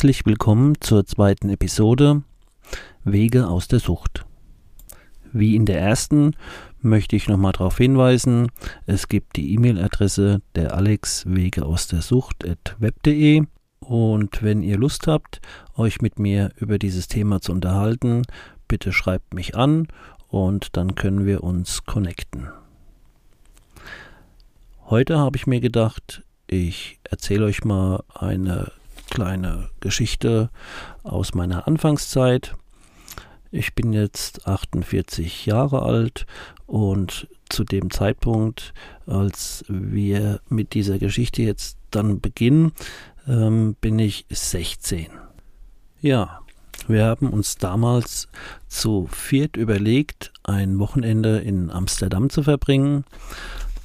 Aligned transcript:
Herzlich 0.00 0.24
willkommen 0.24 0.80
zur 0.80 1.04
zweiten 1.04 1.50
Episode 1.50 2.22
Wege 3.04 3.48
aus 3.48 3.68
der 3.68 3.80
Sucht. 3.80 4.24
Wie 5.30 5.54
in 5.54 5.66
der 5.66 5.78
ersten 5.78 6.36
möchte 6.80 7.16
ich 7.16 7.28
nochmal 7.28 7.52
darauf 7.52 7.76
hinweisen, 7.76 8.50
es 8.86 9.08
gibt 9.08 9.36
die 9.36 9.52
E-Mail-Adresse 9.52 10.40
der 10.54 10.74
Alex 10.74 11.26
Wege 11.26 11.66
aus 11.66 11.86
der 11.86 12.00
Sucht 12.00 12.48
at 12.48 12.76
web.de 12.78 13.42
und 13.80 14.42
wenn 14.42 14.62
ihr 14.62 14.78
Lust 14.78 15.06
habt, 15.06 15.42
euch 15.76 16.00
mit 16.00 16.18
mir 16.18 16.48
über 16.56 16.78
dieses 16.78 17.06
Thema 17.06 17.42
zu 17.42 17.52
unterhalten, 17.52 18.22
bitte 18.68 18.94
schreibt 18.94 19.34
mich 19.34 19.54
an 19.54 19.86
und 20.28 20.78
dann 20.78 20.94
können 20.94 21.26
wir 21.26 21.44
uns 21.44 21.84
connecten. 21.84 22.48
Heute 24.86 25.18
habe 25.18 25.36
ich 25.36 25.46
mir 25.46 25.60
gedacht, 25.60 26.22
ich 26.46 27.00
erzähle 27.04 27.44
euch 27.44 27.64
mal 27.64 28.02
eine 28.14 28.72
kleine 29.10 29.68
Geschichte 29.80 30.50
aus 31.02 31.34
meiner 31.34 31.66
Anfangszeit. 31.66 32.54
Ich 33.50 33.74
bin 33.74 33.92
jetzt 33.92 34.46
48 34.46 35.44
Jahre 35.46 35.82
alt 35.82 36.24
und 36.66 37.28
zu 37.48 37.64
dem 37.64 37.90
Zeitpunkt, 37.90 38.72
als 39.06 39.64
wir 39.68 40.40
mit 40.48 40.72
dieser 40.74 40.98
Geschichte 40.98 41.42
jetzt 41.42 41.76
dann 41.90 42.20
beginnen, 42.20 42.72
ähm, 43.26 43.76
bin 43.80 43.98
ich 43.98 44.24
16. 44.30 45.08
Ja, 46.00 46.40
wir 46.86 47.04
haben 47.04 47.28
uns 47.30 47.56
damals 47.56 48.28
zu 48.68 49.08
viert 49.10 49.56
überlegt, 49.56 50.32
ein 50.44 50.78
Wochenende 50.78 51.38
in 51.38 51.70
Amsterdam 51.70 52.30
zu 52.30 52.44
verbringen 52.44 53.04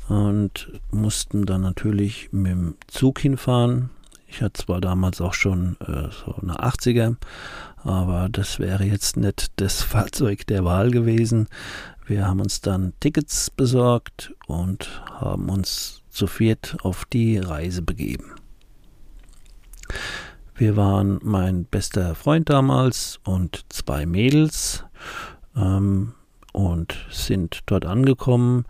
und 0.08 0.72
mussten 0.92 1.46
dann 1.46 1.62
natürlich 1.62 2.30
mit 2.32 2.52
dem 2.52 2.76
Zug 2.88 3.20
hinfahren 3.20 3.90
ich 4.36 4.42
hatte 4.42 4.66
zwar 4.66 4.82
damals 4.82 5.22
auch 5.22 5.34
schon 5.34 5.78
äh, 5.80 6.10
so 6.12 6.36
eine 6.42 6.58
80er, 6.60 7.16
aber 7.78 8.28
das 8.30 8.60
wäre 8.60 8.84
jetzt 8.84 9.16
nicht 9.16 9.48
das 9.56 9.82
Fahrzeug 9.82 10.46
der 10.48 10.66
Wahl 10.66 10.92
gewesen. 10.92 11.48
Wir 12.06 12.28
haben 12.28 12.42
uns 12.42 12.60
dann 12.60 12.92
Tickets 13.00 13.50
besorgt 13.50 14.34
und 14.48 15.02
haben 15.10 15.48
uns 15.48 16.02
zu 16.10 16.28
viert 16.28 16.76
auf 16.84 17.06
die 17.06 17.38
Reise 17.38 17.82
begeben. 17.82 18.36
Wir 20.54 20.76
waren 20.76 21.20
mein 21.24 21.64
bester 21.64 22.14
Freund 22.14 22.50
damals 22.50 23.22
und 23.24 23.66
zwei 23.70 24.06
Mädels 24.06 24.84
ähm, 25.56 26.14
und 26.52 27.06
sind 27.10 27.62
dort 27.68 27.86
angekommen. 27.86 28.66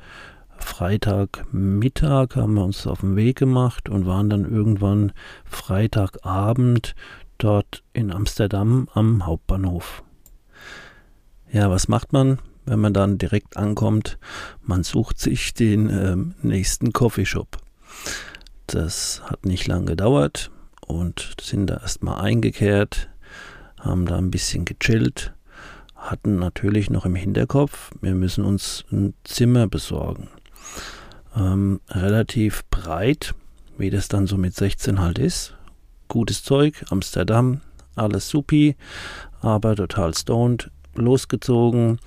Freitagmittag 0.66 2.36
haben 2.36 2.56
wir 2.56 2.66
uns 2.66 2.86
auf 2.86 3.00
den 3.00 3.16
Weg 3.16 3.38
gemacht 3.38 3.88
und 3.88 4.06
waren 4.06 4.30
dann 4.30 4.52
irgendwann 4.52 5.14
Freitagabend 5.46 6.96
dort 7.38 7.84
in 7.94 8.12
Amsterdam 8.12 8.90
am 8.94 9.26
Hauptbahnhof. 9.26 10.04
Ja, 11.50 11.70
was 11.70 11.88
macht 11.88 12.12
man, 12.12 12.40
wenn 12.66 12.80
man 12.80 12.94
dann 12.94 13.18
direkt 13.18 13.56
ankommt? 13.56 14.18
Man 14.64 14.84
sucht 14.84 15.18
sich 15.20 15.54
den 15.54 15.90
äh, 15.90 16.18
nächsten 16.42 16.92
Coffeeshop. 16.92 17.58
Das 18.68 19.22
hat 19.24 19.46
nicht 19.46 19.68
lange 19.68 19.86
gedauert 19.86 20.52
und 20.86 21.38
sind 21.40 21.68
da 21.68 21.78
erstmal 21.78 22.20
eingekehrt, 22.20 23.10
haben 23.80 24.06
da 24.06 24.18
ein 24.18 24.32
bisschen 24.32 24.66
gechillt, 24.66 25.34
hatten 25.96 26.38
natürlich 26.38 26.90
noch 26.90 27.06
im 27.06 27.16
Hinterkopf, 27.16 27.92
wir 28.02 28.16
müssen 28.16 28.44
uns 28.44 28.84
ein 28.92 29.14
Zimmer 29.24 29.68
besorgen 29.68 30.28
ähm, 31.36 31.82
relativ 31.90 32.64
breit, 32.70 33.34
wie 33.78 33.90
das 33.90 34.08
dann 34.08 34.28
so 34.28 34.38
mit 34.38 34.56
16 34.56 35.00
halt 35.00 35.20
ist. 35.20 35.56
Gutes 36.08 36.44
Zeug, 36.44 36.86
Amsterdam, 36.90 37.62
alles 37.96 38.30
supi, 38.30 38.76
aber 39.42 39.76
total 39.76 40.16
stoned, 40.16 40.72
losgezogen 40.96 42.00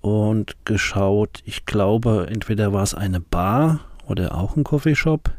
und 0.00 0.56
geschaut. 0.64 1.40
Ich 1.44 1.64
glaube, 1.66 2.26
entweder 2.30 2.72
war 2.72 2.82
es 2.82 2.94
eine 2.94 3.20
Bar 3.20 3.80
oder 4.06 4.34
auch 4.34 4.56
ein 4.56 4.64
Coffeeshop, 4.64 5.30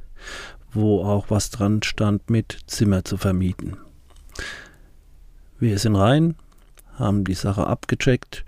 wo 0.74 1.04
auch 1.04 1.26
was 1.30 1.50
dran 1.50 1.84
stand 1.84 2.30
mit 2.30 2.58
Zimmer 2.68 3.04
zu 3.04 3.18
vermieten. 3.18 3.78
Wir 5.60 5.78
sind 5.80 5.96
rein, 5.96 6.36
haben 6.98 7.24
die 7.24 7.34
Sache 7.34 7.68
abgecheckt 7.68 8.44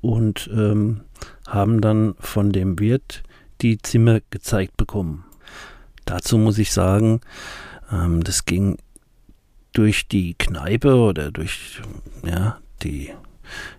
und 0.00 0.50
ähm, 0.52 1.00
haben 1.46 1.80
dann 1.80 2.14
von 2.18 2.52
dem 2.52 2.78
Wirt 2.78 3.22
die 3.62 3.78
Zimmer 3.78 4.20
gezeigt 4.30 4.76
bekommen. 4.76 5.24
Dazu 6.04 6.38
muss 6.38 6.58
ich 6.58 6.72
sagen, 6.72 7.20
ähm, 7.90 8.24
das 8.24 8.44
ging 8.44 8.78
durch 9.72 10.08
die 10.08 10.34
Kneipe 10.34 10.96
oder 10.96 11.30
durch 11.30 11.80
ja, 12.24 12.58
die, 12.82 13.10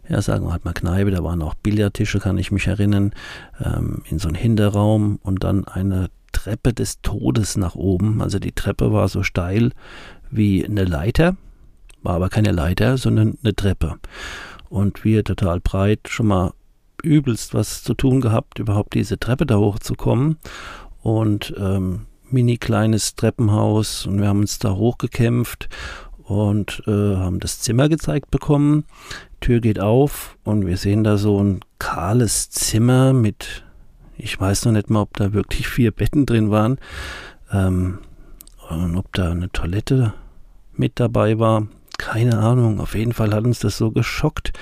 ja, 0.08 0.22
sagen 0.22 0.46
wir 0.46 0.52
halt 0.54 0.66
mal 0.66 0.74
Kneipe, 0.74 1.12
da 1.12 1.24
waren 1.24 1.42
auch 1.42 1.54
Billardtische, 1.56 2.20
kann 2.20 2.38
ich 2.38 2.52
mich 2.52 2.68
erinnern, 2.68 3.14
ähm, 3.64 4.02
in 4.10 4.20
so 4.20 4.28
einen 4.28 4.36
Hinterraum 4.36 5.20
und 5.22 5.44
dann 5.44 5.66
eine 5.66 6.10
Treppe 6.32 6.74
des 6.74 7.02
Todes 7.02 7.58
nach 7.58 7.76
oben. 7.76 8.22
Also 8.22 8.40
die 8.40 8.52
Treppe 8.52 8.92
war 8.92 9.08
so 9.08 9.24
steil 9.24 9.72
wie 10.32 10.66
eine 10.66 10.86
Leiter, 10.86 11.38
war 12.02 12.16
aber 12.16 12.30
keine 12.30 12.52
Leiter, 12.52 12.98
sondern 12.98 13.38
eine 13.44 13.56
Treppe. 13.56 13.98
Und 14.70 15.04
wir 15.04 15.24
total 15.24 15.60
breit 15.60 16.00
schon 16.08 16.28
mal 16.28 16.54
übelst 17.03 17.53
was 17.53 17.84
zu 17.84 17.94
tun 17.94 18.22
gehabt, 18.22 18.58
überhaupt 18.58 18.96
diese 18.96 19.19
Treppe 19.19 19.46
da 19.46 19.58
hochzukommen. 19.58 20.38
Und 21.02 21.53
ähm, 21.58 22.08
mini 22.31 22.58
kleines 22.58 23.16
Treppenhaus 23.16 24.08
und 24.08 24.19
wir 24.19 24.28
haben 24.28 24.40
uns 24.40 24.58
da 24.58 24.72
hochgekämpft 24.72 25.69
und 26.24 26.81
äh, 26.88 27.16
haben 27.18 27.40
das 27.40 27.59
Zimmer 27.59 27.90
gezeigt 27.90 28.31
bekommen. 28.31 28.86
Tür 29.40 29.59
geht 29.59 29.80
auf 29.80 30.38
und 30.44 30.66
wir 30.66 30.78
sehen 30.78 31.03
da 31.03 31.18
so 31.18 31.42
ein 31.42 31.59
kahles 31.80 32.50
Zimmer 32.50 33.13
mit, 33.13 33.63
ich 34.18 34.40
weiß 34.40 34.66
noch 34.66 34.72
nicht 34.72 34.90
mal, 34.90 35.02
ob 35.02 35.16
da 35.18 35.34
wirklich 35.34 35.68
vier 35.69 35.92
Betten 35.92 36.25
drin 36.25 36.50
waren 36.50 36.80
ähm, 37.52 38.00
und 38.69 38.97
ob 38.97 39.13
da 39.13 39.31
eine 39.31 39.52
Toilette 39.52 40.13
mit 40.74 41.00
dabei 41.00 41.40
war. 41.40 41.68
Keine 42.00 42.40
Ahnung. 42.40 42.80
Auf 42.80 42.96
jeden 42.96 43.13
Fall 43.13 43.34
hat 43.34 43.44
uns 43.44 43.59
das 43.59 43.78
so 43.78 43.92
geschockt. 43.92 44.53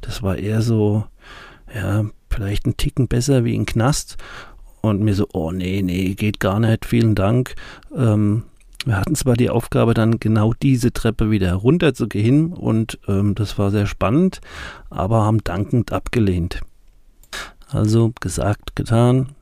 Das 0.00 0.22
war 0.22 0.36
eher 0.36 0.62
so 0.62 1.04
ja, 1.74 2.04
vielleicht 2.30 2.64
einen 2.64 2.76
Ticken 2.76 3.08
besser 3.08 3.44
wie 3.44 3.56
ein 3.56 3.66
Knast. 3.66 4.16
Und 4.80 5.00
mir 5.02 5.14
so, 5.14 5.26
oh 5.32 5.50
nee, 5.50 5.82
nee, 5.82 6.14
geht 6.14 6.38
gar 6.38 6.60
nicht, 6.60 6.86
vielen 6.86 7.14
Dank. 7.14 7.54
Ähm, 7.94 8.44
wir 8.84 8.96
hatten 8.96 9.16
zwar 9.16 9.34
die 9.34 9.50
Aufgabe, 9.50 9.92
dann 9.92 10.20
genau 10.20 10.54
diese 10.54 10.92
Treppe 10.92 11.30
wieder 11.30 11.52
runter 11.54 11.94
zu 11.94 12.06
gehen 12.06 12.52
und 12.52 12.98
ähm, 13.08 13.34
das 13.34 13.58
war 13.58 13.70
sehr 13.70 13.86
spannend, 13.86 14.40
aber 14.88 15.24
haben 15.24 15.42
dankend 15.42 15.92
abgelehnt. 15.92 16.60
Also 17.68 18.12
gesagt, 18.20 18.76
getan. 18.76 19.34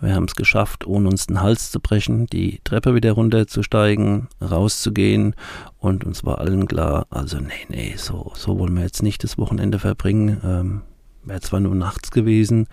Wir 0.00 0.14
haben 0.14 0.24
es 0.24 0.36
geschafft, 0.36 0.86
ohne 0.86 1.08
uns 1.08 1.26
den 1.26 1.42
Hals 1.42 1.72
zu 1.72 1.80
brechen, 1.80 2.26
die 2.28 2.60
Treppe 2.62 2.94
wieder 2.94 3.12
runterzusteigen, 3.12 4.28
rauszugehen 4.40 5.34
und 5.80 6.04
uns 6.04 6.24
war 6.24 6.38
allen 6.38 6.68
klar, 6.68 7.06
also 7.10 7.38
nee, 7.40 7.66
nee, 7.68 7.94
so, 7.96 8.32
so 8.36 8.60
wollen 8.60 8.74
wir 8.74 8.84
jetzt 8.84 9.02
nicht 9.02 9.24
das 9.24 9.38
Wochenende 9.38 9.80
verbringen. 9.80 10.40
Ähm, 10.44 10.82
Wäre 11.28 11.40
zwar 11.42 11.60
nur 11.60 11.74
nachts 11.74 12.10
gewesen, 12.10 12.68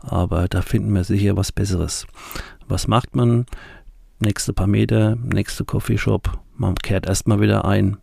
aber 0.00 0.48
da 0.48 0.62
finden 0.62 0.94
wir 0.94 1.04
sicher 1.04 1.36
was 1.36 1.52
Besseres. 1.52 2.06
Was 2.66 2.88
macht 2.88 3.14
man? 3.14 3.44
Nächste 4.20 4.54
paar 4.54 4.66
Meter, 4.66 5.16
nächste 5.16 5.66
Coffeeshop, 5.66 6.38
man 6.56 6.76
kehrt 6.76 7.06
erstmal 7.06 7.42
wieder 7.42 7.66
ein. 7.66 7.98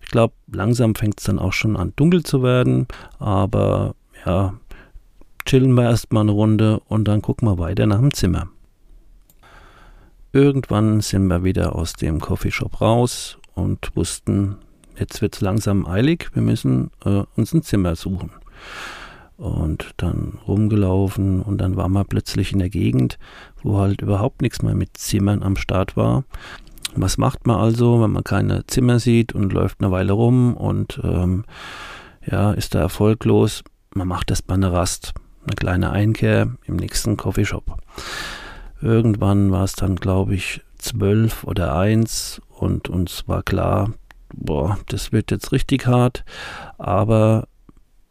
Ich 0.00 0.12
glaube, 0.12 0.34
langsam 0.46 0.94
fängt 0.94 1.18
es 1.18 1.26
dann 1.26 1.40
auch 1.40 1.52
schon 1.52 1.76
an 1.76 1.92
dunkel 1.96 2.22
zu 2.22 2.44
werden, 2.44 2.86
aber 3.18 3.96
ja, 4.24 4.54
chillen 5.44 5.74
wir 5.74 5.84
erstmal 5.84 6.22
eine 6.22 6.32
Runde 6.32 6.78
und 6.86 7.08
dann 7.08 7.20
gucken 7.20 7.48
wir 7.48 7.58
weiter 7.58 7.86
nach 7.86 7.98
dem 7.98 8.14
Zimmer. 8.14 8.46
Irgendwann 10.32 11.00
sind 11.00 11.26
wir 11.26 11.42
wieder 11.42 11.74
aus 11.74 11.94
dem 11.94 12.20
Coffeeshop 12.20 12.80
raus 12.80 13.38
und 13.54 13.90
wussten, 13.96 14.58
jetzt 14.96 15.20
wird 15.20 15.34
es 15.34 15.40
langsam 15.40 15.84
eilig, 15.84 16.30
wir 16.32 16.42
müssen 16.42 16.92
äh, 17.04 17.24
uns 17.34 17.52
ein 17.52 17.62
Zimmer 17.62 17.96
suchen 17.96 18.30
und 19.36 19.90
dann 19.96 20.38
rumgelaufen 20.46 21.42
und 21.42 21.58
dann 21.58 21.76
war 21.76 21.88
man 21.88 22.06
plötzlich 22.06 22.52
in 22.52 22.58
der 22.58 22.70
Gegend, 22.70 23.18
wo 23.62 23.78
halt 23.78 24.00
überhaupt 24.00 24.42
nichts 24.42 24.62
mehr 24.62 24.74
mit 24.74 24.96
Zimmern 24.96 25.42
am 25.42 25.56
Start 25.56 25.96
war. 25.96 26.24
Was 26.94 27.16
macht 27.16 27.46
man 27.46 27.56
also, 27.56 28.02
wenn 28.02 28.12
man 28.12 28.24
keine 28.24 28.66
Zimmer 28.66 28.98
sieht 28.98 29.32
und 29.32 29.52
läuft 29.52 29.80
eine 29.80 29.90
Weile 29.90 30.12
rum 30.12 30.54
und 30.54 31.00
ähm, 31.02 31.44
ja, 32.24 32.52
ist 32.52 32.74
da 32.74 32.80
erfolglos? 32.80 33.64
Man 33.94 34.08
macht 34.08 34.30
das 34.30 34.42
bei 34.42 34.54
einer 34.54 34.72
Rast, 34.72 35.14
eine 35.46 35.56
kleine 35.56 35.90
Einkehr 35.90 36.50
im 36.66 36.76
nächsten 36.76 37.16
Coffeeshop. 37.16 37.78
Irgendwann 38.80 39.50
war 39.50 39.64
es 39.64 39.72
dann, 39.74 39.96
glaube 39.96 40.34
ich, 40.34 40.60
zwölf 40.76 41.44
oder 41.44 41.74
eins 41.76 42.42
und 42.50 42.88
uns 42.88 43.26
war 43.26 43.42
klar, 43.42 43.92
boah, 44.34 44.78
das 44.88 45.12
wird 45.12 45.30
jetzt 45.30 45.52
richtig 45.52 45.86
hart, 45.86 46.24
aber 46.78 47.48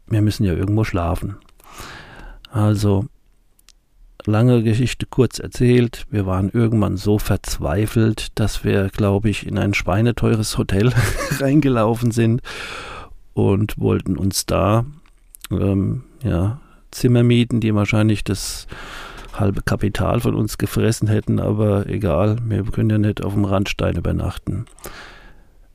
wir 0.06 0.22
müssen 0.22 0.44
ja 0.44 0.52
irgendwo 0.52 0.84
schlafen. 0.84 1.36
Also 2.50 3.06
lange 4.26 4.62
Geschichte 4.62 5.06
kurz 5.06 5.38
erzählt, 5.38 6.06
wir 6.10 6.26
waren 6.26 6.50
irgendwann 6.50 6.96
so 6.96 7.18
verzweifelt, 7.18 8.28
dass 8.38 8.64
wir, 8.64 8.88
glaube 8.88 9.30
ich, 9.30 9.46
in 9.46 9.58
ein 9.58 9.74
schweineteures 9.74 10.58
Hotel 10.58 10.92
reingelaufen 11.40 12.10
sind 12.10 12.42
und 13.34 13.78
wollten 13.78 14.16
uns 14.16 14.46
da 14.46 14.84
ähm, 15.50 16.04
ja, 16.22 16.60
Zimmer 16.90 17.22
mieten, 17.22 17.60
die 17.60 17.74
wahrscheinlich 17.74 18.24
das 18.24 18.66
halbe 19.32 19.62
Kapital 19.62 20.20
von 20.20 20.34
uns 20.34 20.58
gefressen 20.58 21.08
hätten, 21.08 21.40
aber 21.40 21.86
egal, 21.86 22.36
wir 22.44 22.64
können 22.64 22.90
ja 22.90 22.98
nicht 22.98 23.24
auf 23.24 23.32
dem 23.32 23.46
Randstein 23.46 23.96
übernachten. 23.96 24.66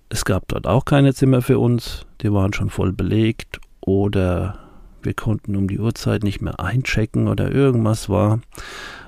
Es 0.10 0.26
gab 0.26 0.48
dort 0.48 0.68
auch 0.68 0.86
keine 0.86 1.14
Zimmer 1.14 1.42
für 1.42 1.58
uns, 1.60 2.06
die 2.22 2.32
waren 2.32 2.54
schon 2.54 2.70
voll 2.70 2.94
belegt 2.94 3.60
oder 3.88 4.60
wir 5.02 5.14
konnten 5.14 5.56
um 5.56 5.70
die 5.70 5.80
Uhrzeit 5.80 6.22
nicht 6.22 6.42
mehr 6.42 6.60
einchecken 6.60 7.30
oder 7.30 7.54
irgendwas 7.54 8.10
war. 8.10 8.42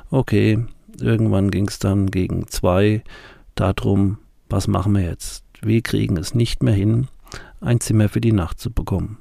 Okay, 0.09 0.65
irgendwann 1.01 1.51
ging 1.51 1.67
es 1.67 1.79
dann 1.79 2.09
gegen 2.09 2.47
zwei 2.47 3.03
darum, 3.55 4.19
was 4.49 4.67
machen 4.67 4.95
wir 4.95 5.01
jetzt? 5.01 5.43
Wir 5.61 5.81
kriegen 5.81 6.15
es 6.15 6.33
nicht 6.33 6.63
mehr 6.63 6.73
hin, 6.73 7.07
ein 7.59 7.81
Zimmer 7.81 8.07
für 8.07 8.21
die 8.21 8.31
Nacht 8.31 8.61
zu 8.61 8.71
bekommen. 8.71 9.17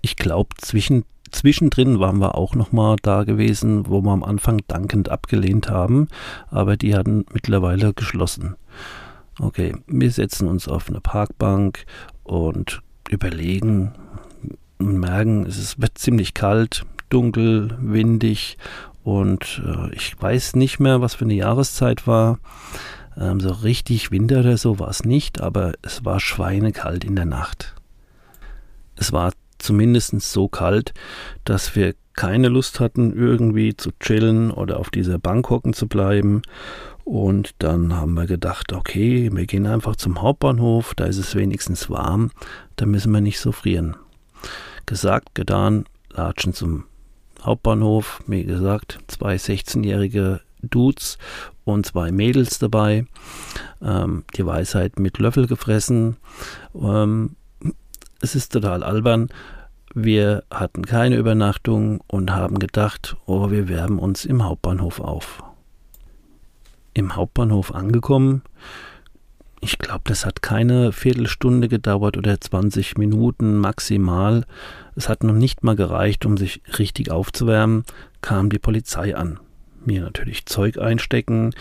Ich 0.00 0.16
glaube, 0.16 0.56
zwischen, 0.56 1.04
zwischendrin 1.30 2.00
waren 2.00 2.18
wir 2.18 2.34
auch 2.34 2.54
nochmal 2.54 2.96
da 3.02 3.24
gewesen, 3.24 3.90
wo 3.90 4.00
wir 4.00 4.12
am 4.12 4.24
Anfang 4.24 4.62
dankend 4.68 5.10
abgelehnt 5.10 5.68
haben, 5.68 6.08
aber 6.48 6.78
die 6.78 6.94
hatten 6.94 7.26
mittlerweile 7.34 7.92
geschlossen. 7.92 8.56
Okay, 9.38 9.74
wir 9.86 10.10
setzen 10.10 10.48
uns 10.48 10.66
auf 10.66 10.88
eine 10.88 11.02
Parkbank 11.02 11.84
und 12.24 12.80
überlegen, 13.10 13.92
und 14.86 14.98
merken, 14.98 15.46
es 15.46 15.80
wird 15.80 15.98
ziemlich 15.98 16.34
kalt, 16.34 16.84
dunkel, 17.08 17.76
windig 17.80 18.58
und 19.04 19.62
äh, 19.66 19.94
ich 19.94 20.20
weiß 20.20 20.56
nicht 20.56 20.78
mehr, 20.78 21.00
was 21.00 21.14
für 21.14 21.24
eine 21.24 21.34
Jahreszeit 21.34 22.06
war. 22.06 22.38
Ähm, 23.18 23.40
so 23.40 23.50
richtig 23.50 24.10
Winter 24.10 24.40
oder 24.40 24.56
so 24.56 24.78
war 24.78 24.88
es 24.88 25.04
nicht, 25.04 25.40
aber 25.40 25.72
es 25.82 26.04
war 26.04 26.20
schweinekalt 26.20 27.04
in 27.04 27.16
der 27.16 27.26
Nacht. 27.26 27.74
Es 28.96 29.12
war 29.12 29.32
zumindest 29.58 30.20
so 30.20 30.48
kalt, 30.48 30.92
dass 31.44 31.76
wir 31.76 31.94
keine 32.14 32.48
Lust 32.48 32.80
hatten, 32.80 33.12
irgendwie 33.16 33.76
zu 33.76 33.90
chillen 33.98 34.50
oder 34.50 34.78
auf 34.78 34.90
dieser 34.90 35.18
Bank 35.18 35.48
hocken 35.50 35.72
zu 35.72 35.88
bleiben. 35.88 36.42
Und 37.04 37.50
dann 37.58 37.94
haben 37.94 38.14
wir 38.14 38.26
gedacht, 38.26 38.72
okay, 38.72 39.30
wir 39.32 39.46
gehen 39.46 39.66
einfach 39.66 39.96
zum 39.96 40.22
Hauptbahnhof, 40.22 40.94
da 40.94 41.04
ist 41.04 41.18
es 41.18 41.34
wenigstens 41.34 41.90
warm, 41.90 42.30
da 42.76 42.86
müssen 42.86 43.12
wir 43.12 43.20
nicht 43.20 43.40
so 43.40 43.50
frieren. 43.50 43.96
Gesagt, 44.86 45.34
getan, 45.34 45.86
latschen 46.10 46.52
zum 46.52 46.84
Hauptbahnhof. 47.42 48.22
Wie 48.26 48.44
gesagt, 48.44 48.98
zwei 49.06 49.36
16-jährige 49.36 50.40
Dudes 50.62 51.18
und 51.64 51.86
zwei 51.86 52.12
Mädels 52.12 52.58
dabei. 52.58 53.06
Ähm, 53.80 54.24
die 54.36 54.46
Weisheit 54.46 54.98
mit 54.98 55.18
Löffel 55.18 55.46
gefressen. 55.46 56.16
Ähm, 56.74 57.36
es 58.20 58.34
ist 58.34 58.52
total 58.52 58.82
albern. 58.82 59.28
Wir 59.94 60.44
hatten 60.50 60.86
keine 60.86 61.16
Übernachtung 61.16 62.00
und 62.06 62.30
haben 62.30 62.58
gedacht, 62.58 63.16
oh, 63.26 63.50
wir 63.50 63.68
wärmen 63.68 63.98
uns 63.98 64.24
im 64.24 64.44
Hauptbahnhof 64.44 65.00
auf. 65.00 65.42
Im 66.94 67.16
Hauptbahnhof 67.16 67.74
angekommen, 67.74 68.42
ich 69.62 69.78
glaube, 69.78 70.02
das 70.04 70.26
hat 70.26 70.42
keine 70.42 70.90
Viertelstunde 70.90 71.68
gedauert 71.68 72.16
oder 72.16 72.38
20 72.38 72.98
Minuten 72.98 73.56
maximal. 73.56 74.44
Es 74.96 75.08
hat 75.08 75.22
noch 75.22 75.34
nicht 75.34 75.62
mal 75.62 75.76
gereicht, 75.76 76.26
um 76.26 76.36
sich 76.36 76.60
richtig 76.78 77.12
aufzuwärmen, 77.12 77.84
kam 78.22 78.50
die 78.50 78.58
Polizei 78.58 79.16
an. 79.16 79.38
Mir 79.84 80.02
natürlich 80.02 80.46
Zeug 80.46 80.78
einstecken 80.78 81.54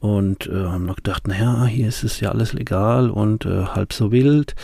und 0.00 0.46
äh, 0.46 0.52
haben 0.52 0.84
noch 0.84 0.96
gedacht, 0.96 1.26
naja, 1.26 1.64
hier 1.64 1.88
ist 1.88 2.04
es 2.04 2.20
ja 2.20 2.30
alles 2.30 2.52
legal 2.52 3.08
und 3.08 3.46
äh, 3.46 3.64
halb 3.64 3.94
so 3.94 4.12
wild. 4.12 4.54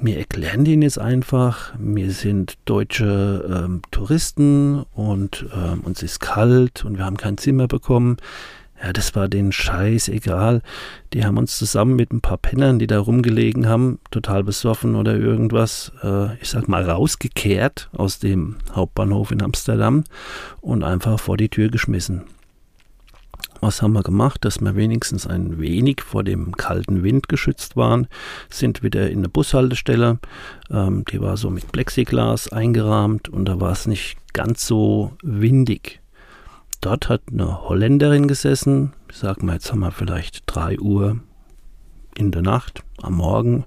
Wir 0.00 0.18
erklären 0.18 0.64
denen 0.64 0.82
jetzt 0.82 0.98
einfach, 0.98 1.72
wir 1.78 2.12
sind 2.12 2.54
deutsche 2.66 3.64
ähm, 3.66 3.82
Touristen 3.90 4.84
und 4.94 5.44
ähm, 5.54 5.80
uns 5.80 6.02
ist 6.04 6.20
kalt 6.20 6.84
und 6.84 6.98
wir 6.98 7.04
haben 7.04 7.16
kein 7.16 7.36
Zimmer 7.36 7.66
bekommen. 7.66 8.16
Ja, 8.82 8.92
das 8.92 9.14
war 9.14 9.28
denen 9.28 9.52
scheißegal. 9.52 10.60
Die 11.12 11.24
haben 11.24 11.38
uns 11.38 11.56
zusammen 11.56 11.94
mit 11.94 12.12
ein 12.12 12.20
paar 12.20 12.38
Pennern, 12.38 12.80
die 12.80 12.88
da 12.88 12.98
rumgelegen 12.98 13.68
haben, 13.68 14.00
total 14.10 14.42
besoffen 14.42 14.96
oder 14.96 15.16
irgendwas, 15.16 15.92
äh, 16.02 16.34
ich 16.38 16.48
sag 16.48 16.66
mal, 16.66 16.82
rausgekehrt 16.82 17.90
aus 17.92 18.18
dem 18.18 18.56
Hauptbahnhof 18.74 19.30
in 19.30 19.42
Amsterdam 19.42 20.02
und 20.60 20.82
einfach 20.82 21.20
vor 21.20 21.36
die 21.36 21.48
Tür 21.48 21.68
geschmissen. 21.68 22.24
Was 23.60 23.80
haben 23.80 23.92
wir 23.92 24.02
gemacht, 24.02 24.44
dass 24.44 24.60
wir 24.60 24.74
wenigstens 24.74 25.28
ein 25.28 25.60
wenig 25.60 26.00
vor 26.00 26.24
dem 26.24 26.56
kalten 26.56 27.04
Wind 27.04 27.28
geschützt 27.28 27.76
waren? 27.76 28.08
Sind 28.50 28.82
wieder 28.82 29.08
in 29.08 29.18
eine 29.18 29.28
Bushaltestelle. 29.28 30.18
Ähm, 30.68 31.04
die 31.12 31.20
war 31.20 31.36
so 31.36 31.50
mit 31.50 31.70
Plexiglas 31.70 32.50
eingerahmt 32.50 33.28
und 33.28 33.44
da 33.44 33.60
war 33.60 33.70
es 33.70 33.86
nicht 33.86 34.16
ganz 34.32 34.66
so 34.66 35.12
windig. 35.22 36.01
Dort 36.82 37.08
hat 37.08 37.22
eine 37.30 37.68
Holländerin 37.68 38.26
gesessen, 38.26 38.92
ich 39.08 39.16
sag 39.16 39.40
mal, 39.44 39.52
jetzt 39.54 39.70
haben 39.70 39.78
wir 39.78 39.92
vielleicht 39.92 40.42
drei 40.46 40.80
Uhr 40.80 41.20
in 42.16 42.32
der 42.32 42.42
Nacht, 42.42 42.82
am 43.00 43.14
Morgen, 43.14 43.64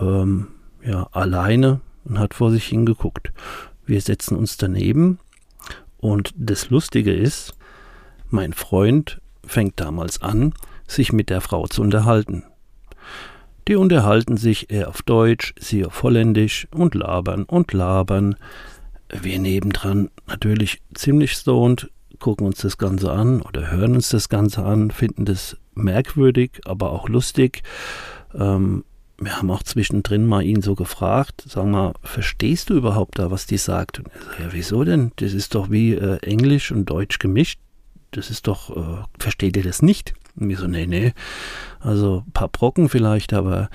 ähm, 0.00 0.48
ja, 0.84 1.06
alleine 1.12 1.80
und 2.04 2.18
hat 2.18 2.34
vor 2.34 2.50
sich 2.50 2.66
hingeguckt. 2.66 3.32
Wir 3.86 4.00
setzen 4.00 4.36
uns 4.36 4.56
daneben 4.56 5.20
und 5.98 6.34
das 6.36 6.70
Lustige 6.70 7.14
ist, 7.14 7.54
mein 8.30 8.52
Freund 8.52 9.20
fängt 9.46 9.78
damals 9.78 10.20
an, 10.20 10.54
sich 10.88 11.12
mit 11.12 11.30
der 11.30 11.40
Frau 11.40 11.68
zu 11.68 11.82
unterhalten. 11.82 12.42
Die 13.68 13.76
unterhalten 13.76 14.38
sich 14.38 14.70
er 14.70 14.88
auf 14.88 15.02
Deutsch, 15.02 15.54
sie 15.56 15.86
auf 15.86 16.02
Holländisch 16.02 16.66
und 16.72 16.96
labern 16.96 17.44
und 17.44 17.72
labern. 17.72 18.34
Wir 19.08 19.38
nebendran 19.38 20.10
natürlich 20.26 20.82
ziemlich 20.94 21.30
stoned, 21.34 21.88
gucken 22.24 22.46
uns 22.46 22.62
das 22.62 22.78
Ganze 22.78 23.12
an 23.12 23.42
oder 23.42 23.70
hören 23.70 23.96
uns 23.96 24.08
das 24.08 24.30
Ganze 24.30 24.64
an, 24.64 24.90
finden 24.90 25.26
das 25.26 25.58
merkwürdig, 25.74 26.62
aber 26.64 26.90
auch 26.90 27.06
lustig. 27.10 27.62
Ähm, 28.34 28.82
wir 29.18 29.36
haben 29.36 29.50
auch 29.50 29.62
zwischendrin 29.62 30.24
mal 30.24 30.42
ihn 30.42 30.62
so 30.62 30.74
gefragt, 30.74 31.44
sag 31.46 31.66
mal, 31.66 31.92
verstehst 32.02 32.70
du 32.70 32.76
überhaupt 32.78 33.18
da, 33.18 33.30
was 33.30 33.44
die 33.44 33.58
sagt? 33.58 33.98
Und 33.98 34.08
er 34.08 34.22
sagt, 34.22 34.40
ja, 34.40 34.46
wieso 34.52 34.84
denn? 34.84 35.12
Das 35.16 35.34
ist 35.34 35.54
doch 35.54 35.70
wie 35.70 35.92
äh, 35.92 36.16
Englisch 36.22 36.72
und 36.72 36.86
Deutsch 36.86 37.18
gemischt. 37.18 37.60
Das 38.12 38.30
ist 38.30 38.46
doch, 38.46 38.74
äh, 38.74 39.04
versteht 39.18 39.58
ihr 39.58 39.62
das 39.62 39.82
nicht? 39.82 40.14
Und 40.34 40.48
wir 40.48 40.56
so, 40.56 40.66
nee, 40.66 40.86
nee. 40.86 41.12
Also 41.78 42.24
ein 42.26 42.32
paar 42.32 42.48
Brocken 42.48 42.88
vielleicht, 42.88 43.34
aber 43.34 43.68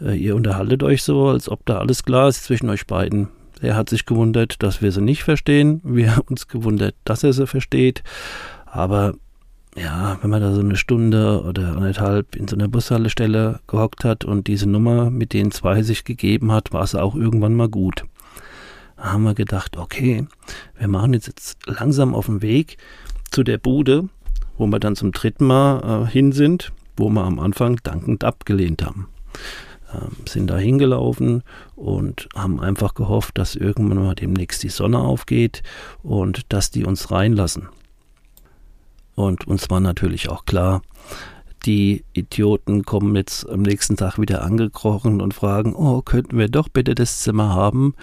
äh, 0.00 0.16
ihr 0.16 0.36
unterhaltet 0.36 0.84
euch 0.84 1.02
so, 1.02 1.26
als 1.26 1.48
ob 1.48 1.66
da 1.66 1.78
alles 1.78 2.04
klar 2.04 2.28
ist 2.28 2.44
zwischen 2.44 2.70
euch 2.70 2.86
beiden. 2.86 3.30
Er 3.60 3.76
hat 3.76 3.88
sich 3.88 4.06
gewundert, 4.06 4.62
dass 4.62 4.82
wir 4.82 4.92
sie 4.92 5.00
nicht 5.00 5.22
verstehen. 5.22 5.80
Wir 5.82 6.16
haben 6.16 6.28
uns 6.28 6.48
gewundert, 6.48 6.94
dass 7.04 7.22
er 7.22 7.32
sie 7.32 7.46
versteht. 7.46 8.02
Aber 8.66 9.14
ja, 9.76 10.18
wenn 10.22 10.30
man 10.30 10.40
da 10.40 10.54
so 10.54 10.60
eine 10.60 10.76
Stunde 10.76 11.42
oder 11.42 11.76
anderthalb 11.76 12.34
in 12.36 12.48
so 12.48 12.56
einer 12.56 12.68
Bushaltestelle 12.68 13.60
gehockt 13.66 14.04
hat 14.04 14.24
und 14.24 14.46
diese 14.46 14.68
Nummer 14.68 15.10
mit 15.10 15.32
den 15.32 15.50
zwei 15.50 15.82
sich 15.82 16.04
gegeben 16.04 16.50
hat, 16.50 16.72
war 16.72 16.82
es 16.82 16.94
auch 16.94 17.14
irgendwann 17.14 17.54
mal 17.54 17.68
gut. 17.68 18.04
Da 18.96 19.12
haben 19.12 19.24
wir 19.24 19.34
gedacht, 19.34 19.76
okay, 19.76 20.26
wir 20.78 20.88
machen 20.88 21.12
jetzt, 21.12 21.26
jetzt 21.26 21.58
langsam 21.66 22.14
auf 22.14 22.26
den 22.26 22.40
Weg 22.40 22.78
zu 23.30 23.42
der 23.42 23.58
Bude, 23.58 24.08
wo 24.56 24.66
wir 24.66 24.80
dann 24.80 24.96
zum 24.96 25.12
dritten 25.12 25.46
Mal 25.46 26.06
äh, 26.06 26.10
hin 26.10 26.32
sind, 26.32 26.72
wo 26.96 27.10
wir 27.10 27.24
am 27.24 27.38
Anfang 27.38 27.78
dankend 27.82 28.24
abgelehnt 28.24 28.84
haben. 28.84 29.08
Ähm, 29.96 30.16
sind 30.28 30.48
da 30.48 30.56
hingelaufen 30.56 31.42
und 31.74 32.28
haben 32.34 32.60
einfach 32.60 32.94
gehofft, 32.94 33.38
dass 33.38 33.54
irgendwann 33.54 34.02
mal 34.02 34.14
demnächst 34.14 34.62
die 34.62 34.68
Sonne 34.68 34.98
aufgeht 34.98 35.62
und 36.02 36.52
dass 36.52 36.70
die 36.70 36.84
uns 36.84 37.10
reinlassen. 37.10 37.68
Und 39.14 39.46
uns 39.46 39.70
war 39.70 39.80
natürlich 39.80 40.28
auch 40.28 40.44
klar, 40.44 40.82
die 41.64 42.04
Idioten 42.12 42.84
kommen 42.84 43.16
jetzt 43.16 43.48
am 43.48 43.62
nächsten 43.62 43.96
Tag 43.96 44.20
wieder 44.20 44.42
angekrochen 44.42 45.20
und 45.20 45.34
fragen, 45.34 45.74
oh, 45.74 46.02
könnten 46.02 46.38
wir 46.38 46.48
doch 46.48 46.68
bitte 46.68 46.94
das 46.94 47.20
Zimmer 47.20 47.54
haben? 47.54 47.94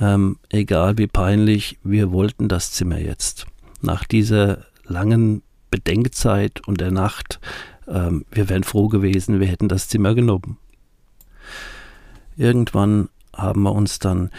Ähm, 0.00 0.38
egal 0.50 0.98
wie 0.98 1.06
peinlich, 1.06 1.78
wir 1.82 2.12
wollten 2.12 2.48
das 2.48 2.72
Zimmer 2.72 2.98
jetzt. 2.98 3.46
Nach 3.80 4.04
dieser 4.04 4.64
langen 4.84 5.42
Bedenkzeit 5.70 6.66
und 6.66 6.80
der 6.80 6.90
Nacht 6.90 7.40
ähm, 7.88 8.24
wir 8.30 8.48
wären 8.48 8.64
froh 8.64 8.88
gewesen, 8.88 9.40
wir 9.40 9.46
hätten 9.46 9.68
das 9.68 9.88
Zimmer 9.88 10.14
genommen. 10.14 10.58
Irgendwann 12.36 13.08
haben 13.34 13.62
wir 13.62 13.72
uns 13.72 13.98
dann 13.98 14.30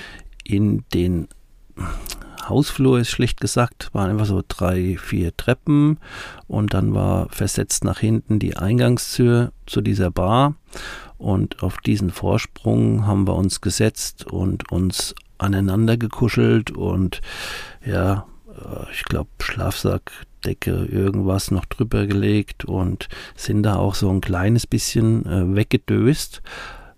in 0.43 0.83
den 0.93 1.27
Hausflur 2.47 2.99
ist 2.99 3.09
schlicht 3.09 3.41
gesagt, 3.41 3.89
waren 3.93 4.09
einfach 4.11 4.25
so 4.25 4.41
drei, 4.47 4.97
vier 4.97 5.35
Treppen 5.35 5.99
und 6.47 6.73
dann 6.73 6.93
war 6.93 7.27
versetzt 7.29 7.83
nach 7.83 7.99
hinten 7.99 8.39
die 8.39 8.55
Eingangstür 8.55 9.51
zu 9.65 9.81
dieser 9.81 10.11
Bar 10.11 10.55
und 11.17 11.61
auf 11.61 11.77
diesen 11.79 12.09
Vorsprung 12.09 13.05
haben 13.05 13.27
wir 13.27 13.35
uns 13.35 13.61
gesetzt 13.61 14.25
und 14.25 14.71
uns 14.71 15.13
aneinander 15.37 15.97
gekuschelt 15.97 16.71
und 16.71 17.21
ja, 17.85 18.25
äh, 18.49 18.91
ich 18.93 19.03
glaube 19.03 19.29
Schlafsack, 19.41 20.11
Decke, 20.45 20.85
irgendwas 20.85 21.51
noch 21.51 21.65
drüber 21.65 22.05
gelegt 22.05 22.65
und 22.65 23.09
sind 23.35 23.63
da 23.63 23.75
auch 23.75 23.95
so 23.95 24.09
ein 24.09 24.21
kleines 24.21 24.67
bisschen 24.67 25.25
äh, 25.25 25.55
weggedöst. 25.55 26.41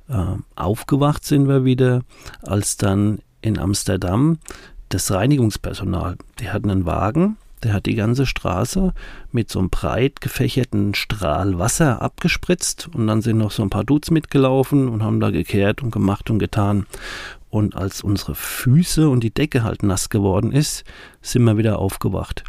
Äh, 0.10 0.38
aufgewacht 0.56 1.24
sind 1.24 1.48
wir 1.48 1.63
wieder, 1.66 2.01
als 2.42 2.78
dann 2.78 3.20
in 3.42 3.60
Amsterdam 3.60 4.39
das 4.89 5.12
Reinigungspersonal, 5.12 6.18
die 6.39 6.50
hatten 6.50 6.72
einen 6.72 6.86
Wagen, 6.86 7.38
der 7.62 7.74
hat 7.74 7.86
die 7.86 7.96
ganze 7.96 8.25
Straße 8.25 8.94
mit 9.32 9.51
so 9.51 9.60
einem 9.60 9.70
breit 9.70 10.22
gefächerten 10.22 10.96
Strahl 10.96 11.60
Wasser 11.60 12.01
abgespritzt 12.01 12.89
und 12.94 13.06
dann 13.06 13.22
sind 13.22 13.38
noch 13.38 13.51
so 13.51 13.62
ein 13.62 13.70
paar 13.70 13.84
Dudes 13.84 14.12
mitgelaufen 14.12 14.88
und 14.88 15.04
haben 15.04 15.20
da 15.20 15.30
gekehrt 15.30 15.84
und 15.84 15.92
gemacht 15.92 16.30
und 16.30 16.39
getan. 16.39 16.86
Und 17.50 17.75
als 17.75 18.01
unsere 18.01 18.36
Füße 18.36 19.10
und 19.10 19.24
die 19.24 19.34
Decke 19.34 19.63
halt 19.63 19.84
nass 19.84 20.10
geworden 20.10 20.51
ist, 20.51 20.86
sind 21.22 21.44
wir 21.44 21.58
wieder 21.58 21.80
aufgewacht. 21.80 22.44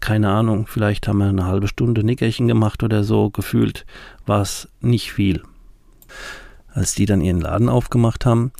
Keine 0.00 0.30
Ahnung, 0.30 0.66
vielleicht 0.66 1.06
haben 1.06 1.18
wir 1.18 1.28
eine 1.28 1.46
halbe 1.46 1.68
Stunde 1.68 2.02
Nickerchen 2.02 2.48
gemacht 2.48 2.82
oder 2.82 3.04
so, 3.04 3.30
gefühlt 3.30 3.86
war 4.26 4.42
es 4.42 4.68
nicht 4.80 5.12
viel. 5.12 5.42
Als 6.74 6.94
die 6.94 7.06
dann 7.06 7.20
ihren 7.20 7.40
Laden 7.40 7.68
aufgemacht 7.68 8.26
haben, 8.26 8.52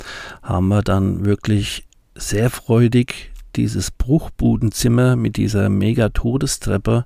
haben 0.42 0.69
wir 0.69 0.83
dann 0.83 1.25
wirklich 1.25 1.87
sehr 2.14 2.50
freudig 2.50 3.33
dieses 3.57 3.90
Bruchbudenzimmer 3.90 5.16
mit 5.16 5.37
dieser 5.37 5.69
mega 5.69 6.09
Todestreppe 6.09 7.04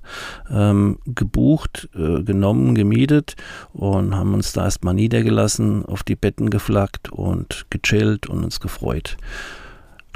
ähm, 0.49 0.99
gebucht, 1.05 1.89
äh, 1.93 2.23
genommen, 2.23 2.75
gemietet 2.75 3.35
und 3.73 4.15
haben 4.15 4.33
uns 4.33 4.53
da 4.53 4.65
erstmal 4.65 4.93
niedergelassen, 4.93 5.85
auf 5.85 6.03
die 6.03 6.15
Betten 6.15 6.49
geflaggt 6.49 7.11
und 7.11 7.65
gechillt 7.69 8.27
und 8.27 8.43
uns 8.43 8.59
gefreut. 8.59 9.17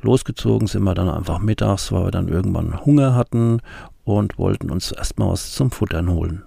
Losgezogen 0.02 0.68
sind 0.68 0.84
wir 0.84 0.96
dann 0.96 1.10
einfach 1.10 1.40
mittags, 1.40 1.92
weil 1.92 2.06
wir 2.06 2.12
dann 2.12 2.28
irgendwann 2.28 2.86
Hunger 2.86 3.14
hatten 3.14 3.60
und 4.04 4.38
wollten 4.38 4.72
uns 4.72 4.92
erstmal 4.92 5.32
was 5.32 5.52
zum 5.52 5.70
Futtern 5.70 6.10
holen 6.10 6.44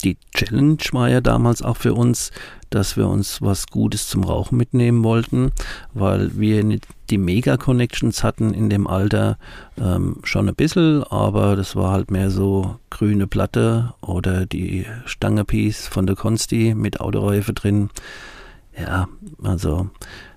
die 0.00 0.16
Challenge 0.34 0.78
war 0.92 1.08
ja 1.08 1.20
damals 1.20 1.62
auch 1.62 1.76
für 1.76 1.94
uns, 1.94 2.30
dass 2.70 2.96
wir 2.96 3.08
uns 3.08 3.42
was 3.42 3.66
Gutes 3.66 4.08
zum 4.08 4.24
Rauchen 4.24 4.56
mitnehmen 4.56 5.02
wollten, 5.02 5.52
weil 5.92 6.38
wir 6.38 6.78
die 7.10 7.18
Mega-Connections 7.18 8.22
hatten 8.22 8.54
in 8.54 8.70
dem 8.70 8.86
Alter 8.86 9.38
ähm, 9.78 10.18
schon 10.22 10.48
ein 10.48 10.54
bisschen, 10.54 11.02
aber 11.04 11.56
das 11.56 11.74
war 11.74 11.92
halt 11.92 12.10
mehr 12.10 12.30
so 12.30 12.78
grüne 12.90 13.26
Platte 13.26 13.94
oder 14.00 14.46
die 14.46 14.86
Stange-Piece 15.04 15.88
von 15.88 16.06
der 16.06 16.16
Consti 16.16 16.74
mit 16.76 17.00
Autoreife 17.00 17.52
drin. 17.52 17.90
Ja, 18.78 19.08
also 19.42 19.90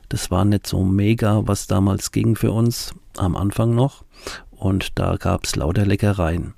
das 0.10 0.32
war 0.32 0.46
nicht 0.46 0.68
so 0.68 0.84
mega, 0.84 1.44
was 1.46 1.68
damals 1.68 2.12
ging 2.12 2.36
für 2.36 2.52
uns 2.52 2.94
am 3.18 3.36
Anfang 3.36 3.76
noch. 3.76 4.04
Und 4.52 4.98
da 4.98 5.18
gab 5.18 5.46
es 5.46 5.56
lauter 5.56 5.86
Leckereien 5.86 6.54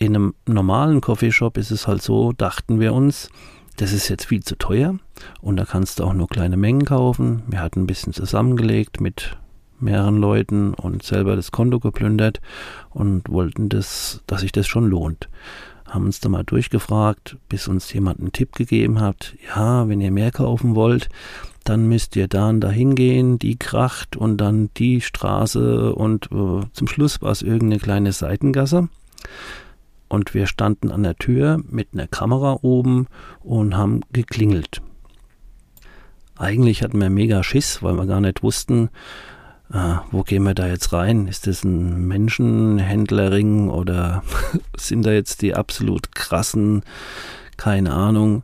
in 0.00 0.16
einem 0.16 0.34
normalen 0.46 1.02
Coffeeshop 1.02 1.58
ist 1.58 1.70
es 1.70 1.86
halt 1.86 2.00
so, 2.00 2.32
dachten 2.32 2.80
wir 2.80 2.94
uns, 2.94 3.28
das 3.76 3.92
ist 3.92 4.08
jetzt 4.08 4.24
viel 4.24 4.42
zu 4.42 4.56
teuer 4.56 4.98
und 5.42 5.58
da 5.58 5.66
kannst 5.66 5.98
du 5.98 6.04
auch 6.04 6.14
nur 6.14 6.26
kleine 6.26 6.56
Mengen 6.56 6.86
kaufen. 6.86 7.42
Wir 7.48 7.60
hatten 7.60 7.82
ein 7.82 7.86
bisschen 7.86 8.14
zusammengelegt 8.14 9.02
mit 9.02 9.36
mehreren 9.78 10.16
Leuten 10.16 10.72
und 10.72 11.02
selber 11.02 11.36
das 11.36 11.52
Konto 11.52 11.80
geplündert 11.80 12.40
und 12.88 13.28
wollten 13.28 13.68
das, 13.68 14.22
dass 14.26 14.40
sich 14.40 14.52
das 14.52 14.66
schon 14.66 14.88
lohnt. 14.88 15.28
Haben 15.86 16.06
uns 16.06 16.20
da 16.20 16.30
mal 16.30 16.44
durchgefragt, 16.44 17.36
bis 17.50 17.68
uns 17.68 17.92
jemand 17.92 18.20
einen 18.20 18.32
Tipp 18.32 18.54
gegeben 18.54 19.02
hat, 19.02 19.34
ja, 19.54 19.86
wenn 19.86 20.00
ihr 20.00 20.12
mehr 20.12 20.30
kaufen 20.30 20.76
wollt, 20.76 21.10
dann 21.64 21.88
müsst 21.88 22.16
ihr 22.16 22.26
da 22.26 22.48
und 22.48 22.60
da 22.60 22.70
hingehen, 22.70 23.38
die 23.38 23.58
Kracht 23.58 24.16
und 24.16 24.38
dann 24.38 24.70
die 24.78 25.02
Straße 25.02 25.94
und 25.94 26.30
äh, 26.32 26.64
zum 26.72 26.88
Schluss 26.88 27.20
war 27.20 27.32
es 27.32 27.42
irgendeine 27.42 27.80
kleine 27.80 28.12
Seitengasse 28.12 28.88
und 30.10 30.34
wir 30.34 30.46
standen 30.46 30.90
an 30.90 31.04
der 31.04 31.16
Tür 31.16 31.62
mit 31.66 31.88
einer 31.94 32.08
Kamera 32.08 32.58
oben 32.60 33.06
und 33.40 33.76
haben 33.76 34.00
geklingelt. 34.12 34.82
Eigentlich 36.36 36.82
hatten 36.82 37.00
wir 37.00 37.10
mega 37.10 37.42
Schiss, 37.42 37.82
weil 37.82 37.94
wir 37.94 38.06
gar 38.06 38.20
nicht 38.20 38.42
wussten, 38.42 38.90
äh, 39.72 39.96
wo 40.10 40.22
gehen 40.22 40.42
wir 40.42 40.54
da 40.54 40.66
jetzt 40.66 40.92
rein? 40.92 41.28
Ist 41.28 41.46
das 41.46 41.64
ein 41.64 42.06
Menschenhändlerring 42.08 43.70
oder 43.70 44.24
sind 44.76 45.06
da 45.06 45.12
jetzt 45.12 45.42
die 45.42 45.54
absolut 45.54 46.14
krassen? 46.14 46.82
Keine 47.56 47.92
Ahnung. 47.92 48.42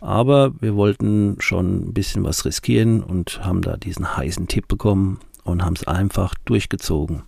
Aber 0.00 0.52
wir 0.60 0.74
wollten 0.74 1.36
schon 1.40 1.88
ein 1.88 1.92
bisschen 1.92 2.24
was 2.24 2.44
riskieren 2.44 3.02
und 3.02 3.44
haben 3.44 3.60
da 3.60 3.76
diesen 3.76 4.16
heißen 4.16 4.48
Tipp 4.48 4.66
bekommen 4.66 5.20
und 5.44 5.62
haben 5.62 5.76
es 5.76 5.86
einfach 5.86 6.34
durchgezogen. 6.44 7.22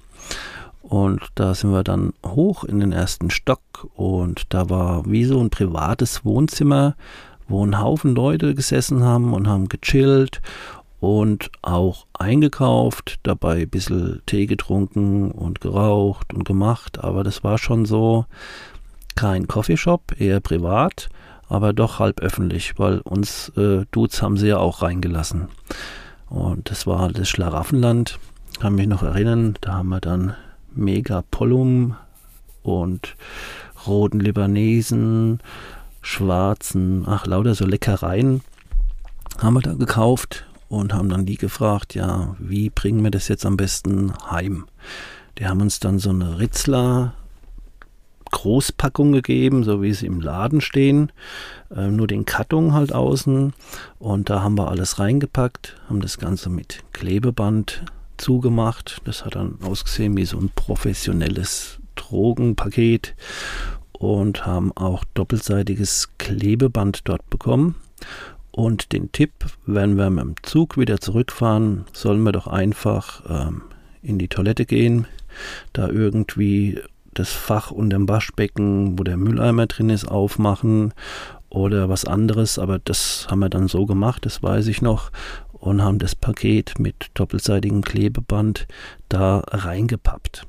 Und 0.95 1.23
da 1.35 1.55
sind 1.55 1.73
wir 1.73 1.83
dann 1.83 2.13
hoch 2.25 2.63
in 2.63 2.79
den 2.79 2.93
ersten 2.93 3.29
Stock 3.29 3.89
und 3.97 4.45
da 4.51 4.71
war 4.71 5.11
wie 5.11 5.25
so 5.25 5.41
ein 5.41 5.51
privates 5.51 6.25
Wohnzimmer, 6.25 6.95
wo 7.49 7.67
ein 7.67 7.81
Haufen 7.81 8.15
Leute 8.15 8.55
gesessen 8.55 9.03
haben 9.03 9.35
und 9.35 9.49
haben 9.49 9.67
gechillt 9.67 10.41
und 11.01 11.51
auch 11.63 12.07
eingekauft, 12.17 13.19
dabei 13.25 13.63
ein 13.63 13.71
bisschen 13.71 14.23
Tee 14.27 14.47
getrunken 14.47 15.33
und 15.33 15.61
geraucht 15.61 16.33
und 16.33 16.45
gemacht. 16.45 17.03
Aber 17.03 17.25
das 17.25 17.43
war 17.43 17.59
schon 17.59 17.87
so 17.87 18.27
kein 19.17 19.49
Coffeeshop, 19.49 20.21
eher 20.21 20.39
privat, 20.39 21.09
aber 21.49 21.73
doch 21.73 21.99
halb 21.99 22.21
öffentlich, 22.21 22.79
weil 22.79 23.01
uns 23.01 23.49
äh, 23.57 23.85
Dudes 23.91 24.23
haben 24.23 24.37
sie 24.37 24.47
ja 24.47 24.59
auch 24.59 24.81
reingelassen. 24.81 25.49
Und 26.29 26.71
das 26.71 26.87
war 26.87 27.11
das 27.11 27.29
Schlaraffenland, 27.29 28.21
kann 28.61 28.77
mich 28.77 28.87
noch 28.87 29.03
erinnern, 29.03 29.59
da 29.61 29.73
haben 29.73 29.89
wir 29.89 30.01
dann 30.01 30.37
Megapollum 30.75 31.97
und 32.62 33.16
roten 33.87 34.21
Libanesen, 34.21 35.40
schwarzen, 36.00 37.04
ach 37.07 37.26
lauter 37.26 37.54
so 37.54 37.66
Leckereien 37.66 38.43
haben 39.38 39.54
wir 39.54 39.61
da 39.61 39.75
gekauft 39.75 40.47
und 40.69 40.95
haben 40.95 41.09
dann 41.09 41.26
die 41.26 41.37
gefragt, 41.37 41.95
ja, 41.95 42.37
wie 42.38 42.71
bringen 42.71 43.02
wir 43.02 43.11
das 43.11 43.28
jetzt 43.28 43.47
am 43.47 43.57
besten 43.57 44.12
heim? 44.31 44.66
Die 45.38 45.47
haben 45.47 45.61
uns 45.61 45.81
dann 45.81 45.99
so 45.99 46.11
eine 46.11 46.38
Ritzler 46.38 47.14
Großpackung 48.31 49.12
gegeben, 49.12 49.62
so 49.62 49.81
wie 49.81 49.93
sie 49.93 50.07
im 50.07 50.21
Laden 50.21 50.61
stehen, 50.61 51.12
äh, 51.75 51.88
nur 51.88 52.09
den 52.09 52.25
Karton 52.25 52.73
halt 52.73 52.93
außen 52.93 53.52
und 53.99 54.31
da 54.31 54.43
haben 54.43 54.59
wir 54.59 54.69
alles 54.69 54.99
reingepackt, 54.99 55.76
haben 55.88 56.00
das 56.00 56.19
Ganze 56.19 56.50
mit 56.50 56.83
Klebeband 56.93 57.85
zugemacht. 58.16 59.00
Das 59.04 59.25
hat 59.25 59.37
dann 59.37 59.59
ausgesehen 59.62 60.16
wie 60.16 60.25
so 60.25 60.38
ein 60.38 60.50
professionelles 60.54 61.78
Drogenpaket 61.97 63.14
und 63.92 64.47
haben 64.47 64.73
auch 64.76 65.04
doppelseitiges 65.14 66.11
Klebeband 66.18 67.00
dort 67.04 67.28
bekommen. 67.30 67.76
Und 68.50 68.92
den 68.92 69.11
Tipp, 69.11 69.33
wenn 69.66 69.97
wir 69.97 70.11
mit 70.11 70.25
dem 70.25 70.35
Zug 70.42 70.78
wieder 70.78 71.00
zurückfahren, 71.00 71.87
sollen 71.92 72.23
wir 72.23 72.33
doch 72.33 72.47
einfach 72.47 73.23
ähm, 73.28 73.62
in 74.02 74.18
die 74.18 74.28
Toilette 74.28 74.64
gehen, 74.64 75.06
da 75.73 75.88
irgendwie 75.88 76.80
das 77.14 77.33
Fach 77.33 77.71
unter 77.71 77.97
dem 77.97 78.09
Waschbecken, 78.09 78.99
wo 78.99 79.02
der 79.02 79.16
Mülleimer 79.16 79.66
drin 79.66 79.90
ist, 79.90 80.04
aufmachen 80.04 80.92
oder 81.49 81.88
was 81.88 82.04
anderes. 82.04 82.59
Aber 82.59 82.78
das 82.78 83.26
haben 83.30 83.40
wir 83.40 83.49
dann 83.49 83.68
so 83.68 83.87
gemacht, 83.87 84.26
das 84.26 84.42
weiß 84.42 84.66
ich 84.68 84.83
noch 84.83 85.11
und 85.64 85.83
haben 85.83 85.99
das 85.99 86.14
Paket 86.14 86.78
mit 86.78 87.06
doppelseitigem 87.14 87.80
Klebeband 87.80 88.66
da 89.09 89.42
reingepappt. 89.47 90.47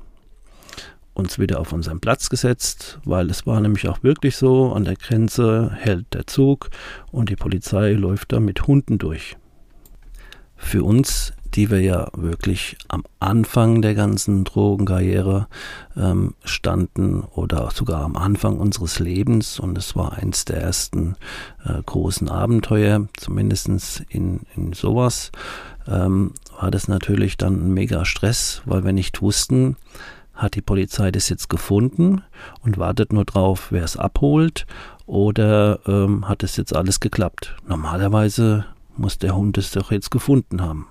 Uns 1.14 1.40
wieder 1.40 1.62
auf 1.62 1.72
unseren 1.72 2.02
Platz 2.02 2.30
gesetzt, 2.30 3.00
weil 3.06 3.30
es 3.30 3.48
war 3.48 3.62
nämlich 3.62 3.88
auch 3.88 4.04
wirklich 4.04 4.36
so, 4.36 4.74
an 4.74 4.84
der 4.84 4.98
Grenze 4.98 5.72
hält 5.74 6.14
der 6.14 6.28
Zug 6.28 6.70
und 7.12 7.30
die 7.30 7.38
Polizei 7.38 7.94
läuft 7.94 8.34
da 8.34 8.42
mit 8.42 8.68
Hunden 8.68 8.98
durch. 8.98 9.38
Für 10.58 10.84
uns 10.84 11.32
die 11.56 11.72
wir 11.72 11.82
ja 11.82 12.10
wirklich 12.16 12.78
am 12.90 13.04
Anfang 13.20 13.82
der 13.82 13.96
ganzen 13.96 14.44
Drogenkarriere 14.44 15.48
ähm, 15.96 16.34
standen 16.44 17.22
oder 17.22 17.72
sogar 17.74 18.04
am 18.04 18.18
Anfang 18.18 18.58
unseres 18.58 19.00
Lebens. 19.00 19.60
Und 19.60 19.78
es 19.78 19.96
war 19.96 20.14
eins 20.14 20.46
der 20.46 20.62
ersten 20.62 21.16
äh, 21.64 21.82
großen 21.86 22.30
Abenteuer, 22.30 23.08
zumindest 23.16 23.70
in, 24.10 24.42
in 24.56 24.74
sowas. 24.74 25.32
Ähm, 25.88 26.34
war 26.60 26.72
das 26.72 26.88
natürlich 26.88 27.38
dann 27.38 27.68
ein 27.68 27.74
mega 27.74 28.06
Stress, 28.06 28.62
weil 28.66 28.84
wir 28.84 28.94
nicht 28.94 29.22
wussten, 29.22 29.78
hat 30.34 30.56
die 30.56 30.62
Polizei 30.62 31.12
das 31.12 31.30
jetzt 31.30 31.50
gefunden 31.50 32.22
und 32.62 32.78
wartet 32.78 33.14
nur 33.14 33.24
drauf, 33.24 33.68
wer 33.70 33.84
es 33.84 33.96
abholt 33.96 34.66
oder 35.06 35.80
ähm, 35.88 36.28
hat 36.28 36.44
es 36.44 36.58
jetzt 36.58 36.76
alles 36.76 37.00
geklappt? 37.00 37.56
Normalerweise 37.66 38.66
muss 38.98 39.18
der 39.18 39.36
Hund 39.36 39.58
es 39.58 39.72
doch 39.72 39.92
jetzt 39.92 40.12
gefunden 40.12 40.62
haben. 40.62 40.88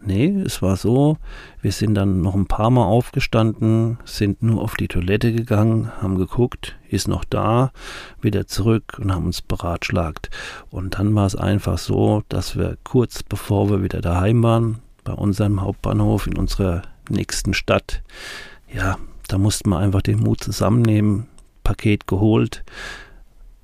Nee, 0.00 0.42
es 0.46 0.62
war 0.62 0.76
so, 0.76 1.18
wir 1.60 1.72
sind 1.72 1.94
dann 1.94 2.20
noch 2.20 2.34
ein 2.34 2.46
paar 2.46 2.70
Mal 2.70 2.84
aufgestanden, 2.84 3.98
sind 4.04 4.42
nur 4.42 4.62
auf 4.62 4.76
die 4.76 4.86
Toilette 4.86 5.32
gegangen, 5.32 5.90
haben 6.00 6.16
geguckt, 6.16 6.76
ist 6.88 7.08
noch 7.08 7.24
da, 7.24 7.72
wieder 8.20 8.46
zurück 8.46 8.98
und 9.00 9.12
haben 9.12 9.26
uns 9.26 9.42
beratschlagt. 9.42 10.30
Und 10.70 10.98
dann 10.98 11.14
war 11.14 11.26
es 11.26 11.34
einfach 11.34 11.78
so, 11.78 12.22
dass 12.28 12.56
wir 12.56 12.78
kurz 12.84 13.24
bevor 13.24 13.70
wir 13.70 13.82
wieder 13.82 14.00
daheim 14.00 14.42
waren, 14.42 14.78
bei 15.02 15.12
unserem 15.12 15.60
Hauptbahnhof 15.60 16.28
in 16.28 16.38
unserer 16.38 16.82
nächsten 17.08 17.52
Stadt, 17.52 18.02
ja, 18.72 18.98
da 19.26 19.36
mussten 19.36 19.70
wir 19.70 19.78
einfach 19.78 20.02
den 20.02 20.20
Mut 20.20 20.40
zusammennehmen, 20.40 21.26
Paket 21.64 22.06
geholt, 22.06 22.64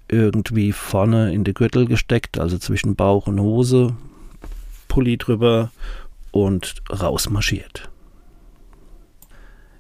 irgendwie 0.09 0.73
vorne 0.73 1.33
in 1.33 1.45
den 1.45 1.55
Gürtel 1.55 1.87
gesteckt, 1.87 2.39
also 2.39 2.59
zwischen 2.59 2.97
Bauch 2.97 3.27
und 3.29 3.41
Hose, 3.41 3.95
Pulli 4.95 5.19
drüber 5.19 5.73
und 6.31 6.77
rausmarschiert. 6.89 7.91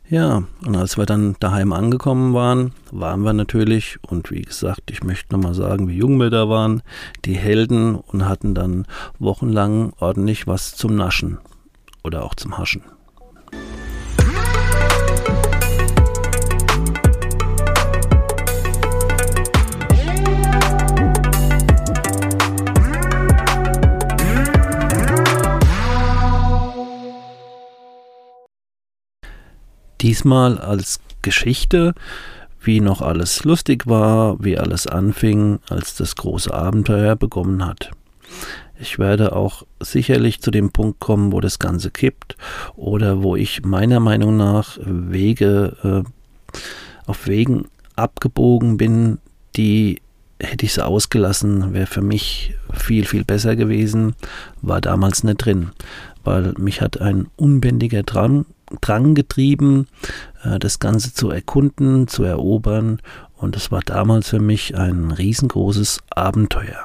Ja, 0.08 0.42
und 0.66 0.76
als 0.76 0.98
wir 0.98 1.06
dann 1.06 1.36
daheim 1.38 1.72
angekommen 1.72 2.34
waren, 2.34 2.72
waren 2.90 3.22
wir 3.22 3.32
natürlich, 3.32 3.98
und 4.02 4.32
wie 4.32 4.42
gesagt, 4.42 4.90
ich 4.90 5.04
möchte 5.04 5.32
nochmal 5.32 5.54
sagen, 5.54 5.86
wie 5.86 5.98
jung 5.98 6.18
wir 6.18 6.30
da 6.30 6.48
waren, 6.48 6.82
die 7.24 7.36
Helden 7.36 7.94
und 7.94 8.28
hatten 8.28 8.56
dann 8.56 8.86
wochenlang 9.20 9.92
ordentlich 10.00 10.48
was 10.48 10.74
zum 10.74 10.96
Naschen 10.96 11.38
oder 12.02 12.24
auch 12.24 12.34
zum 12.34 12.58
Haschen. 12.58 12.82
Diesmal 30.04 30.58
als 30.58 31.00
Geschichte, 31.22 31.94
wie 32.60 32.80
noch 32.80 33.00
alles 33.00 33.42
lustig 33.44 33.86
war, 33.86 34.36
wie 34.38 34.58
alles 34.58 34.86
anfing, 34.86 35.60
als 35.70 35.96
das 35.96 36.14
große 36.14 36.52
Abenteuer 36.52 37.16
begonnen 37.16 37.64
hat. 37.64 37.90
Ich 38.78 38.98
werde 38.98 39.34
auch 39.34 39.62
sicherlich 39.80 40.42
zu 40.42 40.50
dem 40.50 40.72
Punkt 40.72 41.00
kommen, 41.00 41.32
wo 41.32 41.40
das 41.40 41.58
Ganze 41.58 41.90
kippt 41.90 42.36
oder 42.76 43.22
wo 43.22 43.34
ich 43.34 43.64
meiner 43.64 43.98
Meinung 43.98 44.36
nach 44.36 44.78
Wege 44.84 46.04
äh, 46.04 46.58
auf 47.06 47.26
Wegen 47.26 47.68
abgebogen 47.96 48.76
bin, 48.76 49.16
die 49.56 50.02
hätte 50.38 50.66
ich 50.66 50.74
sie 50.74 50.84
ausgelassen, 50.84 51.72
wäre 51.72 51.86
für 51.86 52.02
mich 52.02 52.52
viel, 52.74 53.06
viel 53.06 53.24
besser 53.24 53.56
gewesen, 53.56 54.16
war 54.60 54.82
damals 54.82 55.24
nicht 55.24 55.38
drin, 55.38 55.70
weil 56.24 56.52
mich 56.58 56.82
hat 56.82 57.00
ein 57.00 57.28
unbändiger 57.36 58.02
Drang 58.02 58.44
Drang 58.80 59.14
getrieben, 59.14 59.86
äh, 60.42 60.58
das 60.58 60.78
Ganze 60.78 61.12
zu 61.12 61.30
erkunden, 61.30 62.08
zu 62.08 62.24
erobern. 62.24 63.00
Und 63.36 63.56
es 63.56 63.70
war 63.70 63.80
damals 63.80 64.30
für 64.30 64.40
mich 64.40 64.76
ein 64.76 65.10
riesengroßes 65.10 66.00
Abenteuer. 66.10 66.84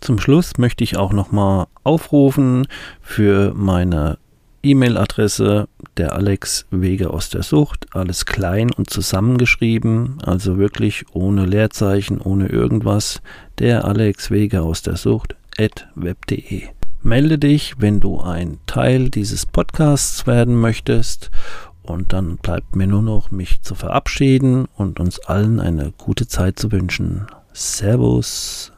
Zum 0.00 0.18
Schluss 0.18 0.56
möchte 0.56 0.82
ich 0.82 0.96
auch 0.96 1.12
nochmal 1.12 1.66
aufrufen 1.84 2.66
für 3.02 3.52
meine 3.54 4.18
E-Mail-Adresse 4.62 5.68
der 5.96 6.14
Alex 6.14 6.66
Wege 6.70 7.10
aus 7.10 7.30
der 7.30 7.42
Sucht, 7.42 7.86
alles 7.92 8.26
klein 8.26 8.70
und 8.70 8.90
zusammengeschrieben, 8.90 10.18
also 10.24 10.58
wirklich 10.58 11.04
ohne 11.12 11.46
Leerzeichen, 11.46 12.20
ohne 12.20 12.48
irgendwas, 12.48 13.22
der 13.58 13.84
Alex 13.84 14.30
Wege 14.30 14.62
aus 14.62 14.82
der 14.82 14.96
Sucht 14.96 15.36
at 15.58 15.88
web.de. 15.94 16.68
Melde 17.02 17.38
dich, 17.38 17.76
wenn 17.78 17.98
du 17.98 18.20
ein 18.20 18.58
Teil 18.66 19.08
dieses 19.08 19.46
Podcasts 19.46 20.26
werden 20.26 20.54
möchtest. 20.54 21.30
Und 21.82 22.12
dann 22.12 22.36
bleibt 22.36 22.76
mir 22.76 22.86
nur 22.86 23.02
noch, 23.02 23.30
mich 23.30 23.62
zu 23.62 23.74
verabschieden 23.74 24.66
und 24.76 25.00
uns 25.00 25.18
allen 25.20 25.60
eine 25.60 25.92
gute 25.96 26.28
Zeit 26.28 26.58
zu 26.58 26.70
wünschen. 26.70 27.26
Servus. 27.52 28.72